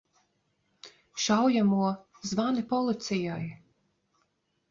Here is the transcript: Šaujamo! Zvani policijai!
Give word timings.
Šaujamo! 1.25 1.91
Zvani 2.29 2.65
policijai! 2.73 3.45